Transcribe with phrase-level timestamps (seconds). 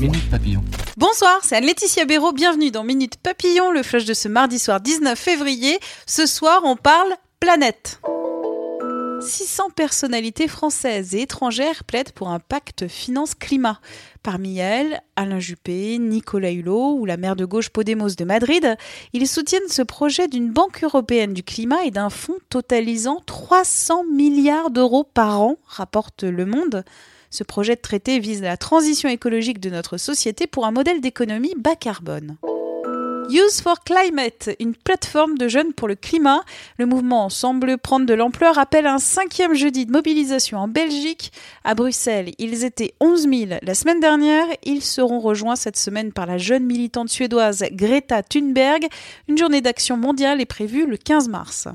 [0.00, 0.62] Minute Papillon.
[0.96, 2.32] Bonsoir, c'est Anne-Laetitia Béraud.
[2.32, 5.80] Bienvenue dans Minute Papillon, le flash de ce mardi soir 19 février.
[6.06, 8.00] Ce soir, on parle planète.
[9.20, 13.80] 600 personnalités françaises et étrangères plaident pour un pacte finance-climat.
[14.22, 18.76] Parmi elles, Alain Juppé, Nicolas Hulot ou la maire de gauche Podemos de Madrid,
[19.12, 24.70] ils soutiennent ce projet d'une banque européenne du climat et d'un fonds totalisant 300 milliards
[24.70, 26.84] d'euros par an, rapporte Le Monde.
[27.30, 31.54] Ce projet de traité vise la transition écologique de notre société pour un modèle d'économie
[31.56, 32.36] bas carbone.
[33.30, 36.40] Use for Climate, une plateforme de jeunes pour le climat.
[36.78, 41.30] Le mouvement semble prendre de l'ampleur, appelle un cinquième jeudi de mobilisation en Belgique.
[41.62, 44.46] À Bruxelles, ils étaient 11 000 la semaine dernière.
[44.64, 48.86] Ils seront rejoints cette semaine par la jeune militante suédoise Greta Thunberg.
[49.28, 51.68] Une journée d'action mondiale est prévue le 15 mars.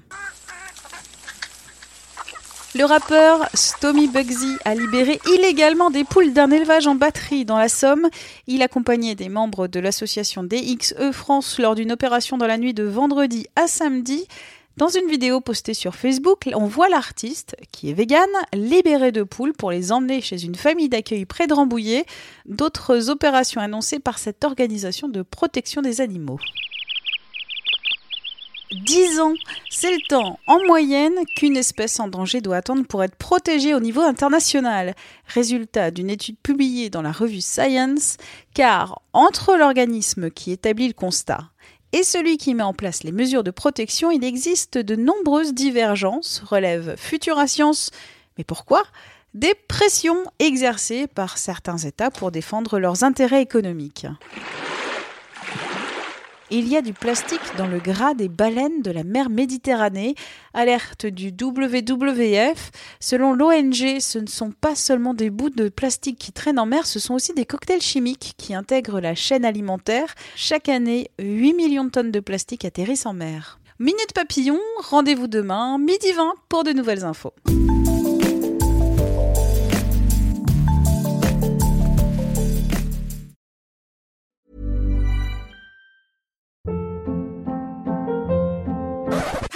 [2.75, 7.69] Le rappeur Stomy Bugsy a libéré illégalement des poules d'un élevage en batterie dans la
[7.69, 8.09] Somme.
[8.47, 12.83] Il accompagnait des membres de l'association DXE France lors d'une opération dans la nuit de
[12.83, 14.27] vendredi à samedi.
[14.75, 19.53] Dans une vidéo postée sur Facebook, on voit l'artiste, qui est vegan, libérer de poules
[19.53, 22.07] pour les emmener chez une famille d'accueil près de Rambouillet.
[22.47, 26.39] D'autres opérations annoncées par cette organisation de protection des animaux.
[28.73, 29.33] 10 ans.
[29.69, 33.79] C'est le temps en moyenne qu'une espèce en danger doit attendre pour être protégée au
[33.79, 34.95] niveau international.
[35.27, 38.17] Résultat d'une étude publiée dans la revue Science,
[38.53, 41.49] car entre l'organisme qui établit le constat
[41.93, 46.41] et celui qui met en place les mesures de protection, il existe de nombreuses divergences,
[46.43, 47.91] relève Futura Science.
[48.37, 48.81] Mais pourquoi?
[49.35, 54.07] Des pressions exercées par certains États pour défendre leurs intérêts économiques
[56.53, 60.13] il y a du plastique dans le gras des baleines de la mer Méditerranée.
[60.53, 62.69] Alerte du WWF.
[62.99, 66.85] Selon l'ONG, ce ne sont pas seulement des bouts de plastique qui traînent en mer,
[66.85, 70.13] ce sont aussi des cocktails chimiques qui intègrent la chaîne alimentaire.
[70.35, 73.59] Chaque année, 8 millions de tonnes de plastique atterrissent en mer.
[73.79, 77.33] Minute Papillon, rendez-vous demain, midi 20 pour de nouvelles infos.